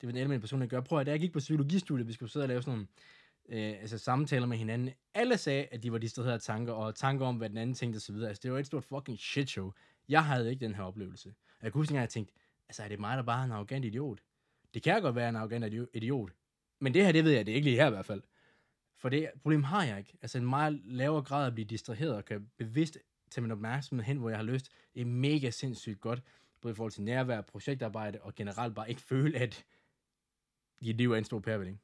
Det 0.00 0.06
var 0.06 0.12
den 0.12 0.20
element 0.20 0.42
person, 0.42 0.60
der 0.60 0.66
gør. 0.66 0.80
Prøv 0.80 1.00
at 1.00 1.06
da 1.06 1.10
jeg 1.10 1.20
gik 1.20 1.32
på 1.32 1.38
psykologistudiet, 1.38 2.08
vi 2.08 2.12
skulle 2.12 2.32
sidde 2.32 2.44
og 2.44 2.48
lave 2.48 2.62
sådan 2.62 2.72
nogle 2.72 2.86
øh, 3.50 3.74
altså 3.80 3.98
samtaler 3.98 4.46
med 4.46 4.56
hinanden. 4.56 4.90
Alle 5.14 5.38
sagde, 5.38 5.64
at 5.64 5.82
de 5.82 5.92
var 5.92 5.98
distraherede 5.98 6.38
tanker, 6.38 6.72
og 6.72 6.94
tanker 6.94 7.26
om, 7.26 7.36
hvad 7.36 7.48
den 7.50 7.58
anden 7.58 7.74
tænkte 7.74 7.96
osv. 7.96 8.16
Altså, 8.16 8.40
det 8.42 8.52
var 8.52 8.58
et 8.58 8.66
stort 8.66 8.84
fucking 8.84 9.18
shit 9.18 9.50
show. 9.50 9.72
Jeg 10.08 10.24
havde 10.24 10.50
ikke 10.50 10.64
den 10.64 10.74
her 10.74 10.82
oplevelse. 10.82 11.34
Jeg 11.62 11.72
kunne 11.72 11.80
huske, 11.80 11.94
at 11.94 12.00
jeg 12.00 12.08
tænkte, 12.08 12.34
altså, 12.68 12.82
er 12.82 12.88
det 12.88 13.00
mig, 13.00 13.16
der 13.16 13.22
bare 13.22 13.40
er 13.40 13.44
en 13.44 13.52
arrogant 13.52 13.84
idiot? 13.84 14.20
Det 14.74 14.82
kan 14.82 15.02
godt 15.02 15.14
være 15.14 15.28
en 15.28 15.36
arrogant 15.36 15.64
idiot. 15.94 16.32
Men 16.80 16.94
det 16.94 17.04
her, 17.04 17.12
det 17.12 17.24
ved 17.24 17.32
jeg, 17.32 17.46
det 17.46 17.52
er 17.52 17.56
ikke 17.56 17.68
lige 17.68 17.76
her 17.76 17.86
i 17.86 17.90
hvert 17.90 18.06
fald. 18.06 18.22
For 18.96 19.08
det 19.08 19.30
problem 19.42 19.62
har 19.62 19.84
jeg 19.84 19.98
ikke. 19.98 20.18
Altså 20.22 20.38
en 20.38 20.46
meget 20.46 20.80
lavere 20.84 21.22
grad 21.22 21.46
at 21.46 21.54
blive 21.54 21.64
distraheret 21.64 22.14
og 22.16 22.24
kan 22.24 22.50
bevidst 22.56 22.98
tage 23.30 23.42
min 23.42 23.50
opmærksomhed 23.50 24.04
hen, 24.04 24.16
hvor 24.16 24.28
jeg 24.28 24.38
har 24.38 24.44
lyst, 24.44 24.70
er 24.96 25.04
mega 25.04 25.50
sindssygt 25.50 26.00
godt, 26.00 26.22
både 26.60 26.72
i 26.72 26.74
forhold 26.74 26.92
til 26.92 27.02
nærvær, 27.02 27.40
projektarbejde, 27.40 28.20
og 28.22 28.34
generelt 28.34 28.74
bare 28.74 28.88
ikke 28.88 29.00
føle, 29.00 29.38
at 29.38 29.64
dit 30.82 30.96
liv 30.96 31.12
er 31.12 31.16
en 31.16 31.24
stor 31.24 31.40
pærvælling. 31.40 31.80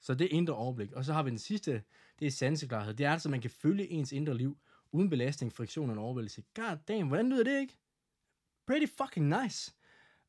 Så 0.00 0.14
det 0.14 0.24
er 0.24 0.36
indre 0.36 0.54
overblik. 0.54 0.92
Og 0.92 1.04
så 1.04 1.12
har 1.12 1.22
vi 1.22 1.30
den 1.30 1.38
sidste, 1.38 1.82
det 2.18 2.26
er 2.26 2.30
sanseklarhed. 2.30 2.94
Det 2.94 3.06
er 3.06 3.10
altså, 3.10 3.28
at 3.28 3.30
man 3.30 3.40
kan 3.40 3.50
følge 3.50 3.88
ens 3.88 4.12
indre 4.12 4.36
liv, 4.36 4.58
uden 4.92 5.10
belastning, 5.10 5.52
friktion 5.52 5.90
og 5.90 6.04
overvældelse. 6.04 6.42
God 6.54 6.78
damn, 6.88 7.08
hvordan 7.08 7.30
lyder 7.30 7.44
det 7.44 7.60
ikke? 7.60 7.76
Pretty 8.66 8.86
fucking 9.02 9.42
nice. 9.42 9.72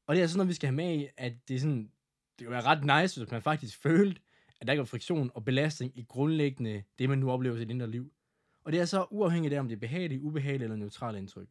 Og 0.07 0.15
det 0.15 0.19
er 0.19 0.23
altså 0.23 0.37
noget, 0.37 0.49
vi 0.49 0.53
skal 0.53 0.67
have 0.67 0.75
med 0.75 0.97
i, 0.97 1.07
at 1.17 1.33
det 1.47 1.55
er 1.55 1.59
sådan, 1.59 1.91
det 2.39 2.45
kan 2.45 2.51
være 2.51 2.61
ret 2.61 3.03
nice, 3.03 3.19
hvis 3.21 3.31
man 3.31 3.41
faktisk 3.41 3.77
følte, 3.77 4.21
at 4.59 4.67
der 4.67 4.73
ikke 4.73 4.79
var 4.79 4.85
friktion 4.85 5.31
og 5.33 5.45
belastning 5.45 5.97
i 5.97 6.05
grundlæggende 6.07 6.83
det, 6.99 7.09
man 7.09 7.17
nu 7.17 7.31
oplever 7.31 7.55
i 7.55 7.59
sit 7.59 7.69
indre 7.69 7.91
liv. 7.91 8.13
Og 8.63 8.71
det 8.71 8.79
er 8.79 8.85
så 8.85 9.05
uafhængigt 9.11 9.53
af, 9.53 9.59
om 9.59 9.67
det 9.67 9.75
er 9.75 9.79
behageligt, 9.79 10.21
ubehageligt 10.21 10.63
eller 10.63 10.75
neutralt 10.75 11.17
indtryk. 11.17 11.47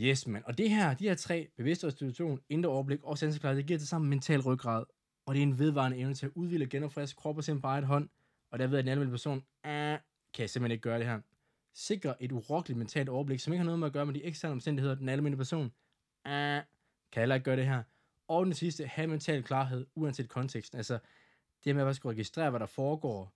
Yes, 0.00 0.26
man. 0.26 0.42
Og 0.46 0.58
det 0.58 0.70
her, 0.70 0.94
de 0.94 1.04
her 1.04 1.14
tre, 1.14 1.48
bevidst 1.56 1.84
indre 2.48 2.70
overblik 2.70 3.02
og 3.02 3.18
sanseklarhed, 3.18 3.56
det 3.58 3.66
giver 3.66 3.78
til 3.78 3.88
sammen 3.88 4.10
mental 4.10 4.40
ryggrad. 4.40 4.84
Og 5.26 5.34
det 5.34 5.40
er 5.40 5.42
en 5.42 5.58
vedvarende 5.58 5.98
evne 5.98 6.14
til 6.14 6.26
at 6.26 6.32
udvide 6.34 6.64
og 6.64 6.68
genopfriske 6.68 7.16
kroppen 7.16 7.38
og 7.38 7.44
sind 7.44 7.62
på 7.62 7.66
eget 7.66 7.84
hånd. 7.84 8.08
Og 8.50 8.58
der 8.58 8.66
ved, 8.66 8.78
at 8.78 8.84
den 8.84 9.10
person, 9.10 9.44
ah, 9.64 9.98
kan 10.34 10.42
jeg 10.42 10.50
simpelthen 10.50 10.72
ikke 10.72 10.82
gøre 10.82 10.98
det 10.98 11.06
her. 11.06 11.20
Sikre 11.74 12.22
et 12.22 12.32
urokkeligt 12.32 12.78
mentalt 12.78 13.08
overblik, 13.08 13.40
som 13.40 13.52
ikke 13.52 13.58
har 13.58 13.64
noget 13.64 13.78
med 13.78 13.86
at 13.86 13.92
gøre 13.92 14.06
med 14.06 14.14
de 14.14 14.24
eksterne 14.24 14.52
omstændigheder, 14.52 14.94
den 14.94 15.08
almindelige 15.08 15.38
person, 15.38 15.72
ah, 16.24 16.62
kan 17.12 17.20
heller 17.20 17.34
ikke 17.34 17.44
gøre 17.44 17.56
det 17.56 17.66
her. 17.66 17.82
Og 18.28 18.46
den 18.46 18.54
sidste, 18.54 18.86
have 18.86 19.06
mental 19.06 19.42
klarhed, 19.42 19.86
uanset 19.94 20.28
konteksten. 20.28 20.78
Altså, 20.78 20.98
det 21.64 21.76
med 21.76 21.86
at 21.86 21.96
skulle 21.96 22.12
registrere, 22.12 22.50
hvad 22.50 22.60
der 22.60 22.66
foregår, 22.66 23.32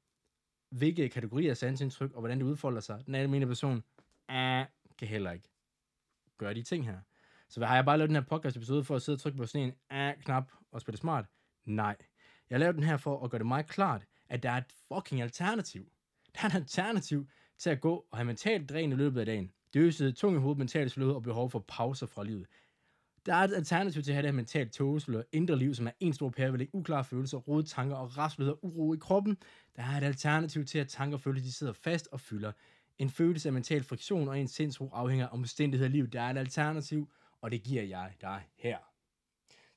hvilke 0.70 1.08
kategorier 1.08 1.50
af 1.50 1.56
sansindtryk, 1.56 2.12
og 2.12 2.20
hvordan 2.20 2.38
det 2.38 2.44
udfolder 2.44 2.80
sig. 2.80 3.06
Den 3.06 3.14
almindelige 3.14 3.48
person 3.48 3.84
ah, 4.28 4.66
kan 4.98 5.08
heller 5.08 5.32
ikke 5.32 5.48
gøre 6.38 6.54
de 6.54 6.62
ting 6.62 6.84
her. 6.84 6.98
Så 7.48 7.64
har 7.64 7.74
jeg 7.74 7.84
bare 7.84 7.98
lavet 7.98 8.08
den 8.08 8.16
her 8.16 8.22
podcast 8.22 8.56
episode 8.56 8.84
for 8.84 8.96
at 8.96 9.02
sidde 9.02 9.16
og 9.16 9.20
trykke 9.20 9.38
på 9.38 9.46
sådan 9.46 9.66
en 9.68 9.74
ah-knap 9.90 10.52
og 10.72 10.80
spille 10.80 10.98
smart? 10.98 11.26
Nej. 11.70 11.96
Jeg 12.50 12.60
lavede 12.60 12.76
den 12.76 12.84
her 12.84 12.96
for 12.96 13.24
at 13.24 13.30
gøre 13.30 13.38
det 13.38 13.46
meget 13.46 13.66
klart, 13.66 14.06
at 14.28 14.42
der 14.42 14.50
er 14.50 14.56
et 14.56 14.72
fucking 14.88 15.22
alternativ. 15.22 15.92
Der 16.34 16.40
er 16.42 16.46
et 16.46 16.54
alternativ 16.54 17.28
til 17.58 17.70
at 17.70 17.80
gå 17.80 18.06
og 18.10 18.18
have 18.18 18.24
mentalt 18.24 18.68
dræn 18.70 18.92
i 18.92 18.94
løbet 18.94 19.20
af 19.20 19.26
dagen. 19.26 19.52
Døse, 19.74 20.12
tung 20.12 20.36
i 20.36 20.38
hovedet, 20.38 20.58
mentalt 20.58 20.92
sløhed 20.92 21.12
og 21.12 21.22
behov 21.22 21.50
for 21.50 21.64
pauser 21.68 22.06
fra 22.06 22.24
livet. 22.24 22.46
Der 23.26 23.34
er 23.34 23.44
et 23.44 23.54
alternativ 23.54 24.02
til 24.02 24.10
at 24.10 24.14
have 24.14 24.22
det 24.22 24.30
her 24.30 24.36
mentalt 24.36 24.72
togeslør, 24.72 25.22
indre 25.32 25.58
liv, 25.58 25.74
som 25.74 25.86
er 25.86 25.90
en 26.00 26.12
stor 26.12 26.30
pærevældig, 26.30 26.68
uklare 26.72 27.04
følelser, 27.04 27.38
rode 27.38 27.62
tanker 27.66 27.96
og 27.96 28.18
rastløshed 28.18 28.52
og 28.52 28.58
uro 28.62 28.94
i 28.94 28.96
kroppen. 29.00 29.36
Der 29.76 29.82
er 29.82 29.96
et 29.96 30.04
alternativ 30.04 30.64
til, 30.64 30.78
at 30.78 30.88
tanker 30.88 31.16
og 31.16 31.20
følelser 31.20 31.46
de 31.46 31.52
sidder 31.52 31.72
fast 31.72 32.08
og 32.12 32.20
fylder. 32.20 32.52
En 32.98 33.10
følelse 33.10 33.48
af 33.48 33.52
mental 33.52 33.82
friktion 33.82 34.28
og 34.28 34.40
en 34.40 34.48
sindsro 34.48 34.90
afhænger 34.92 35.26
af 35.26 35.32
omstændigheder 35.32 35.88
i 35.90 35.92
livet. 35.92 36.12
Der 36.12 36.20
er 36.20 36.30
et 36.30 36.38
alternativ, 36.38 37.10
og 37.40 37.50
det 37.50 37.62
giver 37.62 37.82
jeg 37.82 38.14
dig 38.20 38.42
her. 38.56 38.89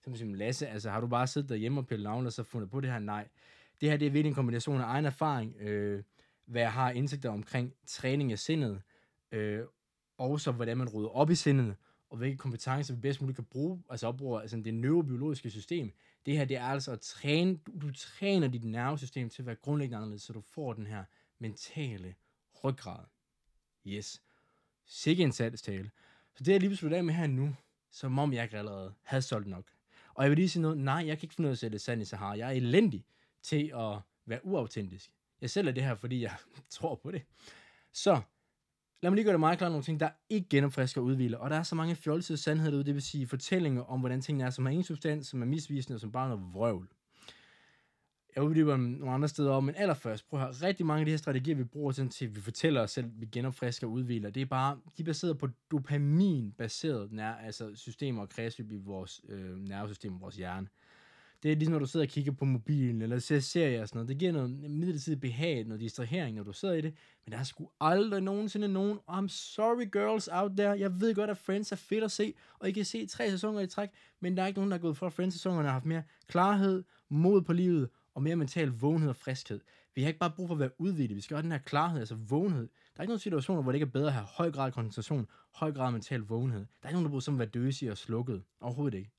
Så 0.05 0.15
siger 0.15 0.35
Lasse, 0.35 0.67
altså 0.67 0.89
har 0.89 1.01
du 1.01 1.07
bare 1.07 1.27
siddet 1.27 1.49
derhjemme 1.49 1.79
og 1.79 1.87
pillet 1.87 2.03
navn 2.03 2.25
og 2.25 2.33
så 2.33 2.43
fundet 2.43 2.69
på 2.69 2.81
det 2.81 2.91
her? 2.91 2.99
Nej. 2.99 3.27
Det 3.81 3.89
her 3.89 3.97
det 3.97 4.05
er 4.05 4.11
virkelig 4.11 4.29
en 4.29 4.35
kombination 4.35 4.81
af 4.81 4.85
egen 4.85 5.05
erfaring, 5.05 5.55
øh, 5.59 6.03
hvad 6.45 6.61
jeg 6.61 6.73
har 6.73 6.91
indsigter 6.91 7.29
omkring 7.29 7.73
træning 7.85 8.31
af 8.31 8.39
sindet, 8.39 8.81
øh, 9.31 9.65
og 10.17 10.39
så 10.39 10.51
hvordan 10.51 10.77
man 10.77 10.89
rydder 10.89 11.09
op 11.09 11.29
i 11.29 11.35
sindet, 11.35 11.75
og 12.09 12.17
hvilke 12.17 12.37
kompetencer 12.37 12.93
vi 12.93 12.99
bedst 12.99 13.21
muligt 13.21 13.35
kan 13.35 13.45
bruge, 13.45 13.83
altså 13.89 14.07
opbruge 14.07 14.41
altså 14.41 14.57
det 14.57 14.73
neurobiologiske 14.73 15.49
system. 15.49 15.91
Det 16.25 16.37
her, 16.37 16.45
det 16.45 16.57
er 16.57 16.63
altså 16.63 16.91
at 16.91 16.99
træne, 16.99 17.55
du, 17.55 17.71
du 17.81 17.93
træner 17.93 18.47
dit 18.47 18.63
nervesystem 18.63 19.29
til 19.29 19.41
at 19.41 19.45
være 19.45 19.55
grundlæggende 19.55 19.97
anderledes, 19.97 20.21
så 20.21 20.33
du 20.33 20.41
får 20.41 20.73
den 20.73 20.87
her 20.87 21.03
mentale 21.39 22.15
ryggrad. 22.63 23.05
Yes. 23.87 24.21
Sikke 24.85 25.23
en 25.23 25.31
tale. 25.31 25.57
Så 25.57 26.43
det 26.43 26.47
er 26.47 26.53
jeg 26.53 26.61
lige 26.61 26.75
slutte 26.75 26.97
af 26.97 27.03
med 27.03 27.13
her 27.13 27.27
nu, 27.27 27.55
som 27.91 28.19
om 28.19 28.33
jeg 28.33 28.43
ikke 28.43 28.57
allerede 28.57 28.93
havde 29.03 29.21
solgt 29.21 29.47
nok. 29.47 29.72
Og 30.13 30.23
jeg 30.23 30.31
vil 30.31 30.37
lige 30.37 30.49
sige 30.49 30.61
noget, 30.61 30.77
nej, 30.77 31.03
jeg 31.07 31.17
kan 31.17 31.25
ikke 31.25 31.35
finde 31.35 31.47
ud 31.47 31.49
af 31.49 31.55
at 31.55 31.59
sætte 31.59 31.79
sand 31.79 32.01
i 32.01 32.05
Sahara. 32.05 32.37
Jeg 32.37 32.47
er 32.47 32.51
elendig 32.51 33.05
til 33.43 33.71
at 33.75 33.99
være 34.25 34.45
uautentisk. 34.45 35.11
Jeg 35.41 35.49
sælger 35.49 35.71
det 35.71 35.83
her, 35.83 35.95
fordi 35.95 36.21
jeg 36.21 36.31
tror 36.69 36.95
på 36.95 37.11
det. 37.11 37.21
Så, 37.93 38.21
lad 39.01 39.11
mig 39.11 39.15
lige 39.15 39.23
gøre 39.23 39.33
det 39.33 39.39
meget 39.39 39.57
klart 39.57 39.71
nogle 39.71 39.83
ting, 39.83 39.99
der 39.99 40.09
ikke 40.29 40.49
genopfrisker 40.49 41.01
og 41.01 41.05
udviler. 41.05 41.37
Og 41.37 41.49
der 41.49 41.55
er 41.55 41.63
så 41.63 41.75
mange 41.75 41.95
fjolsede 41.95 42.37
sandheder 42.37 42.71
derude, 42.71 42.85
det 42.85 42.93
vil 42.93 43.01
sige 43.01 43.27
fortællinger 43.27 43.81
om, 43.81 43.99
hvordan 43.99 44.21
tingene 44.21 44.43
er, 44.43 44.49
som 44.49 44.65
har 44.65 44.71
ingen 44.71 44.83
substans, 44.83 45.27
som 45.27 45.41
er 45.41 45.45
misvisende, 45.45 45.95
og 45.95 45.99
som 45.99 46.11
bare 46.11 46.25
er 46.31 46.35
noget 46.35 46.53
vrøvl. 46.53 46.89
Jeg 48.35 48.43
uddyber 48.43 48.77
nogle 48.77 49.11
andre 49.11 49.27
steder 49.27 49.51
om, 49.51 49.63
men 49.63 49.75
allerførst, 49.75 50.29
prøv 50.29 50.39
at 50.39 50.45
høre, 50.45 50.67
rigtig 50.67 50.85
mange 50.85 50.99
af 50.99 51.05
de 51.05 51.11
her 51.11 51.17
strategier, 51.17 51.55
vi 51.55 51.63
bruger 51.63 51.91
til, 51.91 52.25
at 52.25 52.35
vi 52.35 52.41
fortæller 52.41 52.81
os 52.81 52.91
selv, 52.91 53.05
at 53.05 53.11
vi 53.21 53.25
genopfrisker 53.25 53.87
og 53.87 53.93
udviler, 53.93 54.29
det 54.29 54.41
er 54.41 54.45
bare, 54.45 54.77
de 54.97 55.01
er 55.01 55.05
baseret 55.05 55.37
på 55.37 55.49
dopamin-baseret 55.71 57.11
nær, 57.11 57.33
altså 57.33 57.71
systemer 57.75 58.21
og 58.21 58.29
kredsløb 58.29 58.71
i 58.71 58.77
vores 58.77 59.21
øh, 59.29 59.59
nervesystem, 59.59 60.21
vores 60.21 60.35
hjerne. 60.35 60.67
Det 61.43 61.51
er 61.51 61.55
ligesom, 61.55 61.71
når 61.71 61.79
du 61.79 61.85
sidder 61.85 62.05
og 62.05 62.09
kigger 62.09 62.31
på 62.31 62.45
mobilen, 62.45 63.01
eller 63.01 63.19
ser 63.19 63.39
serier 63.39 63.81
og 63.81 63.87
sådan 63.87 63.97
noget. 63.97 64.09
Det 64.09 64.17
giver 64.17 64.31
noget 64.31 64.49
midlertidigt 64.49 65.21
behag, 65.21 65.63
noget 65.63 65.81
distrahering, 65.81 66.37
når 66.37 66.43
du 66.43 66.53
sidder 66.53 66.73
i 66.73 66.81
det. 66.81 66.93
Men 67.25 67.31
der 67.31 67.37
er 67.37 67.43
sgu 67.43 67.69
aldrig 67.81 68.21
nogensinde 68.21 68.67
nogen, 68.67 68.99
I'm 69.09 69.27
sorry 69.27 69.91
girls 69.91 70.29
out 70.31 70.51
there, 70.57 70.79
jeg 70.79 71.01
ved 71.01 71.15
godt, 71.15 71.29
at 71.29 71.37
Friends 71.37 71.71
er 71.71 71.75
fedt 71.75 72.03
at 72.03 72.11
se, 72.11 72.33
og 72.59 72.69
I 72.69 72.71
kan 72.71 72.85
se 72.85 73.05
tre 73.05 73.29
sæsoner 73.29 73.59
i 73.59 73.67
træk, 73.67 73.89
men 74.19 74.37
der 74.37 74.43
er 74.43 74.47
ikke 74.47 74.59
nogen, 74.59 74.71
der 74.71 74.77
er 74.77 74.81
gået 74.81 74.97
fra 74.97 75.09
Friends-sæsonerne 75.09 75.61
og 75.61 75.65
har 75.65 75.71
haft 75.71 75.85
mere 75.85 76.03
klarhed, 76.27 76.83
mod 77.09 77.41
på 77.41 77.53
livet, 77.53 77.89
og 78.13 78.23
mere 78.23 78.35
mental 78.35 78.67
vågenhed 78.67 79.09
og 79.09 79.15
friskhed. 79.15 79.59
Vi 79.95 80.01
har 80.01 80.07
ikke 80.07 80.19
bare 80.19 80.31
brug 80.31 80.47
for 80.47 80.55
at 80.55 80.59
være 80.59 80.81
udvidet, 80.81 81.15
vi 81.15 81.21
skal 81.21 81.35
have 81.35 81.43
den 81.43 81.51
her 81.51 81.59
klarhed, 81.59 81.99
altså 81.99 82.15
vågenhed. 82.15 82.67
Der 82.67 82.99
er 82.99 83.03
ikke 83.03 83.09
nogen 83.09 83.19
situationer, 83.19 83.61
hvor 83.61 83.71
det 83.71 83.75
ikke 83.75 83.87
er 83.87 83.91
bedre 83.91 84.07
at 84.07 84.13
have 84.13 84.25
høj 84.25 84.51
grad 84.51 84.65
af 84.65 84.73
koncentration, 84.73 85.27
høj 85.55 85.71
grad 85.71 85.85
af 85.85 85.91
mental 85.91 86.19
vågenhed. 86.19 86.59
Der 86.59 86.65
er 86.83 86.89
ikke 86.89 86.93
nogen, 86.93 87.05
der 87.05 87.09
bruger 87.09 87.21
som 87.21 87.33
at 87.33 87.39
være 87.39 87.47
døsig 87.47 87.91
og 87.91 87.97
slukket. 87.97 88.43
Overhovedet 88.61 88.97
ikke. 88.97 89.11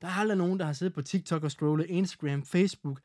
Der 0.00 0.08
er 0.08 0.12
aldrig 0.12 0.38
nogen, 0.38 0.58
der 0.58 0.64
har 0.64 0.72
siddet 0.72 0.94
på 0.94 1.02
TikTok 1.02 1.44
og 1.44 1.50
scrollet 1.50 1.86
Instagram, 1.86 2.44
Facebook 2.44 3.00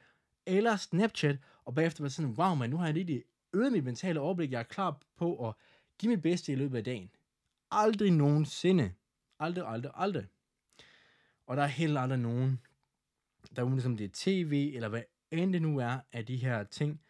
eller 0.45 0.75
Snapchat, 0.75 1.37
og 1.65 1.75
bagefter 1.75 2.03
været 2.03 2.13
sådan, 2.13 2.31
wow 2.31 2.55
man, 2.55 2.69
nu 2.69 2.77
har 2.77 2.85
jeg 2.85 2.93
lige 2.93 3.23
øget 3.53 3.71
mit 3.71 3.83
mentale 3.83 4.19
overblik, 4.19 4.51
jeg 4.51 4.59
er 4.59 4.63
klar 4.63 5.01
på 5.17 5.47
at 5.47 5.53
give 5.99 6.09
mit 6.09 6.21
bedste 6.21 6.51
i 6.51 6.55
løbet 6.55 6.77
af 6.77 6.83
dagen. 6.83 7.09
Aldrig 7.71 8.11
nogensinde. 8.11 8.91
Aldrig, 9.39 9.67
aldrig, 9.67 9.91
aldrig. 9.95 10.25
Og 11.47 11.57
der 11.57 11.63
er 11.63 11.67
heller 11.67 12.01
aldrig 12.01 12.19
nogen, 12.19 12.61
der 13.55 13.65
er 13.65 13.79
som 13.79 13.97
det 13.97 14.03
er 14.03 14.09
tv, 14.13 14.71
eller 14.75 14.89
hvad 14.89 15.01
end 15.31 15.53
det 15.53 15.61
nu 15.61 15.77
er 15.77 15.97
af 16.11 16.25
de 16.25 16.37
her 16.37 16.63
ting, 16.63 17.01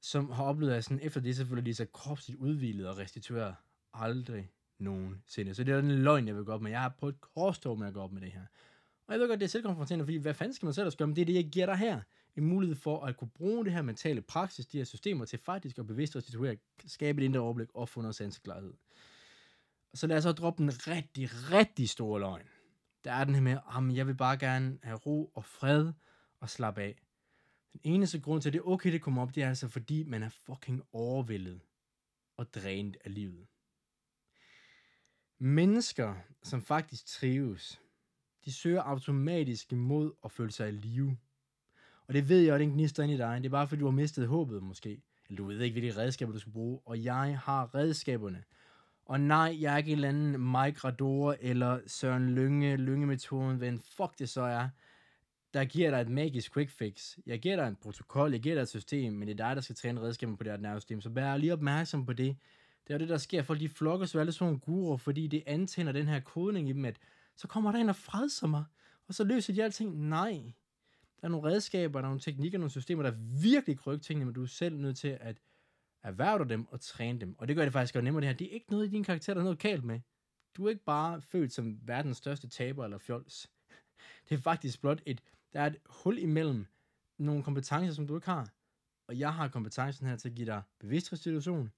som 0.00 0.30
har 0.30 0.44
oplevet, 0.44 0.72
at 0.72 0.84
sådan, 0.84 1.00
efter 1.02 1.20
det 1.20 1.36
selvfølgelig 1.36 1.64
lige 1.64 1.74
så 1.74 1.84
kropsligt 1.84 2.40
udvildet 2.40 2.88
og 2.88 2.98
restitueret. 2.98 3.54
Aldrig 3.94 4.50
nogensinde. 4.78 5.54
Så 5.54 5.64
det 5.64 5.74
er 5.74 5.80
den 5.80 5.90
løgn, 5.90 6.26
jeg 6.26 6.36
vil 6.36 6.44
gå 6.44 6.52
op 6.52 6.62
med. 6.62 6.70
Jeg 6.70 6.80
har 6.80 6.94
på 6.98 7.08
et 7.08 7.20
korstog 7.20 7.78
med 7.78 7.86
at 7.86 7.94
gå 7.94 8.00
op 8.00 8.12
med 8.12 8.20
det 8.20 8.32
her. 8.32 8.46
Og 9.06 9.12
jeg 9.12 9.20
ved 9.20 9.28
godt, 9.28 9.40
det 9.40 9.46
er 9.46 9.50
selvkonfronterende, 9.50 10.04
fordi 10.04 10.16
hvad 10.16 10.34
fanden 10.34 10.54
skal 10.54 10.66
man 10.66 10.74
selv 10.74 10.92
gøre? 10.98 11.06
Men 11.06 11.16
det 11.16 11.22
er 11.22 11.26
det, 11.26 11.34
jeg 11.34 11.44
giver 11.44 11.66
dig 11.66 11.76
her. 11.76 12.00
En 12.36 12.44
mulighed 12.44 12.76
for 12.76 13.04
at 13.04 13.16
kunne 13.16 13.30
bruge 13.34 13.64
det 13.64 13.72
her 13.72 13.82
mentale 13.82 14.22
praksis, 14.22 14.66
de 14.66 14.78
her 14.78 14.84
systemer, 14.84 15.24
til 15.24 15.38
faktisk 15.38 15.78
at 15.78 15.86
bevidst 15.86 16.16
restituere, 16.16 16.56
skabe 16.86 17.22
et 17.22 17.24
indre 17.24 17.40
overblik 17.40 17.68
og 17.74 17.88
få 17.88 18.00
noget 18.00 18.14
sanseklarhed. 18.14 18.62
klarhed. 18.62 18.74
så 19.94 20.06
lad 20.06 20.16
os 20.16 20.22
så 20.22 20.32
droppe 20.32 20.62
en 20.62 20.70
rigtig, 20.88 21.30
rigtig 21.52 21.88
stor 21.88 22.18
løgn. 22.18 22.42
Der 23.04 23.12
er 23.12 23.24
den 23.24 23.34
her 23.34 23.42
med, 23.42 23.52
at 23.52 23.96
jeg 23.96 24.06
vil 24.06 24.14
bare 24.14 24.36
gerne 24.36 24.78
have 24.82 24.96
ro 24.96 25.32
og 25.34 25.44
fred 25.44 25.92
og 26.40 26.50
slappe 26.50 26.82
af. 26.82 27.05
Den 27.82 27.92
eneste 27.92 28.20
grund 28.20 28.42
til, 28.42 28.48
at 28.48 28.52
det 28.52 28.58
er 28.58 28.68
okay, 28.68 28.92
det 28.92 29.02
kommer 29.02 29.22
op, 29.22 29.34
det 29.34 29.42
er 29.42 29.48
altså 29.48 29.68
fordi, 29.68 30.02
man 30.02 30.22
er 30.22 30.28
fucking 30.28 30.82
overvældet 30.92 31.60
og 32.36 32.54
drænet 32.54 32.96
af 33.04 33.14
livet. 33.14 33.46
Mennesker, 35.38 36.14
som 36.42 36.62
faktisk 36.62 37.06
trives, 37.06 37.80
de 38.44 38.52
søger 38.52 38.82
automatisk 38.82 39.72
imod 39.72 40.12
at 40.24 40.30
føle 40.30 40.52
sig 40.52 40.68
i 40.68 40.72
live. 40.72 41.16
Og 42.06 42.14
det 42.14 42.28
ved 42.28 42.40
jeg, 42.40 42.54
at 42.54 42.60
den 42.60 42.70
gnister 42.70 43.02
ind 43.02 43.12
i 43.12 43.16
dig. 43.16 43.38
Det 43.38 43.46
er 43.46 43.50
bare 43.50 43.68
fordi, 43.68 43.80
du 43.80 43.86
har 43.86 43.92
mistet 43.92 44.28
håbet 44.28 44.62
måske. 44.62 45.02
Eller 45.28 45.36
du 45.36 45.44
ved 45.44 45.60
ikke, 45.60 45.80
hvilke 45.80 46.00
redskaber 46.00 46.32
du 46.32 46.38
skal 46.38 46.52
bruge. 46.52 46.80
Og 46.84 47.04
jeg 47.04 47.38
har 47.38 47.74
redskaberne. 47.74 48.44
Og 49.04 49.20
nej, 49.20 49.56
jeg 49.60 49.72
er 49.74 49.78
ikke 49.78 49.90
en 49.90 49.96
eller 49.96 50.08
anden 50.08 50.32
Mike 50.32 50.80
Rador 50.84 51.36
eller 51.40 51.80
Søren 51.86 52.34
Lynge, 52.34 52.76
Lynge-metoden, 52.76 53.56
hvad 53.56 53.78
fuck 53.96 54.18
det 54.18 54.28
så 54.28 54.42
er, 54.42 54.68
der 55.56 55.64
giver 55.64 55.90
dig 55.90 56.00
et 56.00 56.08
magisk 56.08 56.52
quick 56.52 56.70
fix. 56.70 57.18
Jeg 57.26 57.40
giver 57.40 57.56
dig 57.56 57.68
en 57.68 57.76
protokol, 57.76 58.32
jeg 58.32 58.40
giver 58.40 58.54
dig 58.54 58.62
et 58.62 58.68
system, 58.68 59.12
men 59.12 59.28
det 59.28 59.40
er 59.40 59.46
dig, 59.46 59.56
der 59.56 59.62
skal 59.62 59.76
træne 59.76 60.00
redskaber 60.00 60.36
på 60.36 60.44
det 60.44 60.52
her 60.52 60.58
nervesystem. 60.58 61.00
Så 61.00 61.08
vær 61.08 61.36
lige 61.36 61.52
opmærksom 61.52 62.06
på 62.06 62.12
det. 62.12 62.36
Det 62.88 62.94
er 62.94 62.98
det, 62.98 63.08
der 63.08 63.16
sker. 63.16 63.42
Folk 63.42 63.60
de 63.60 63.68
flokker 63.68 64.06
så 64.06 64.20
alle 64.20 64.32
sådan 64.32 64.44
nogle 64.44 64.60
guruer, 64.60 64.96
fordi 64.96 65.26
det 65.26 65.42
antænder 65.46 65.92
den 65.92 66.08
her 66.08 66.20
kodning 66.20 66.68
i 66.68 66.72
dem, 66.72 66.84
at 66.84 66.96
så 67.36 67.48
kommer 67.48 67.72
der 67.72 67.78
en 67.78 67.88
og 67.88 67.96
fredser 67.96 68.46
mig, 68.46 68.64
og 69.08 69.14
så 69.14 69.24
løser 69.24 69.52
de 69.52 69.64
alting. 69.64 70.08
Nej. 70.08 70.32
Der 71.20 71.26
er 71.26 71.28
nogle 71.28 71.50
redskaber, 71.50 72.00
der 72.00 72.04
er 72.04 72.10
nogle 72.10 72.20
teknikker, 72.20 72.58
nogle 72.58 72.70
systemer, 72.70 73.02
der 73.02 73.12
virkelig 73.42 73.78
krykker 73.78 74.02
tingene, 74.02 74.24
men 74.24 74.34
du 74.34 74.42
er 74.42 74.46
selv 74.46 74.76
nødt 74.76 74.96
til 74.96 75.18
at 75.20 75.36
erhverve 76.02 76.48
dem 76.48 76.66
og 76.68 76.80
træne 76.80 77.20
dem. 77.20 77.34
Og 77.38 77.48
det 77.48 77.56
gør 77.56 77.64
det 77.64 77.72
faktisk 77.72 77.94
godt 77.94 78.04
nemmere 78.04 78.20
det 78.20 78.28
her. 78.28 78.36
Det 78.36 78.46
er 78.46 78.54
ikke 78.54 78.70
noget 78.70 78.86
i 78.86 78.90
din 78.90 79.04
karakter, 79.04 79.34
der 79.34 79.40
er 79.40 79.44
noget 79.44 79.58
galt 79.58 79.84
med. 79.84 80.00
Du 80.56 80.64
er 80.64 80.70
ikke 80.70 80.84
bare 80.84 81.22
født 81.22 81.52
som 81.52 81.78
verdens 81.82 82.16
største 82.16 82.48
taber 82.48 82.84
eller 82.84 82.98
fjols. 82.98 83.50
Det 84.28 84.38
er 84.38 84.42
faktisk 84.42 84.80
blot 84.80 85.02
et, 85.06 85.22
der 85.52 85.60
er 85.60 85.66
et 85.66 85.78
hul 85.86 86.18
imellem 86.18 86.66
nogle 87.18 87.42
kompetencer, 87.42 87.94
som 87.94 88.06
du 88.06 88.16
ikke 88.16 88.26
har. 88.26 88.52
Og 89.06 89.18
jeg 89.18 89.34
har 89.34 89.48
kompetencen 89.48 90.06
her 90.06 90.16
til 90.16 90.28
at 90.28 90.34
give 90.34 90.46
dig 90.46 90.62
bevidst 90.78 91.12
restitution, 91.12 91.72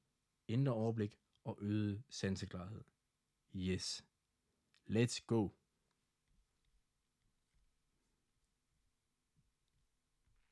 indre 0.48 0.72
overblik 0.72 1.18
og 1.44 1.58
øget 1.60 2.02
sanseklarhed. 2.10 2.84
Yes. 3.56 4.04
Let's 4.90 5.24
go. 5.26 5.48